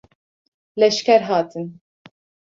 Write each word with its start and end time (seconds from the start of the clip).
Leşker 0.79 1.21
hatin. 1.21 1.81